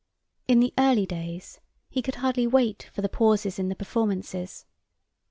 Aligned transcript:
In 0.47 0.61
the 0.61 0.73
early 0.79 1.05
days 1.05 1.59
he 1.87 2.01
could 2.01 2.15
hardly 2.15 2.47
wait 2.47 2.89
for 2.91 3.03
the 3.03 3.07
pauses 3.07 3.59
in 3.59 3.69
the 3.69 3.75
performances. 3.75 4.65